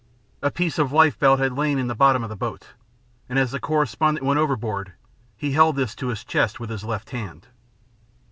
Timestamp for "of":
0.79-0.91, 2.23-2.29